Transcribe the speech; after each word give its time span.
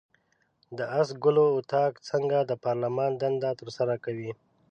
د 0.77 0.79
آس 0.99 1.09
ګلو 1.23 1.45
اطاق 1.59 1.93
څنګه 2.09 2.37
د 2.43 2.51
پارلمان 2.65 3.11
دنده 3.21 3.51
ترسره 3.61 3.95
کوي؟ 4.05 4.31